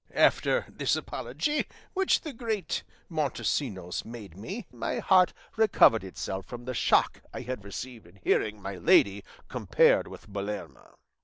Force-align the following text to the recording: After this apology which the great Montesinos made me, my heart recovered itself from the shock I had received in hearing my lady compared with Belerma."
After 0.15 0.65
this 0.67 0.95
apology 0.95 1.67
which 1.93 2.21
the 2.21 2.33
great 2.33 2.81
Montesinos 3.07 4.03
made 4.03 4.35
me, 4.35 4.65
my 4.71 4.97
heart 4.97 5.31
recovered 5.57 6.03
itself 6.03 6.47
from 6.47 6.65
the 6.65 6.73
shock 6.73 7.21
I 7.35 7.41
had 7.41 7.63
received 7.63 8.07
in 8.07 8.15
hearing 8.15 8.59
my 8.59 8.77
lady 8.77 9.23
compared 9.47 10.07
with 10.07 10.27
Belerma." 10.27 10.95